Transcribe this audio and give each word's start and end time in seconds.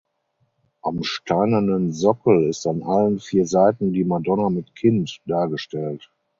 Am 0.81 1.03
steinernen 1.03 1.91
Sockel 1.93 2.47
ist 2.49 2.65
an 2.65 2.81
allen 2.81 3.19
vier 3.19 3.45
Seiten 3.45 3.93
die 3.93 4.03
"Madonna 4.03 4.49
mit 4.49 4.73
Kind" 4.73 5.21
dargestellt. 5.27 6.09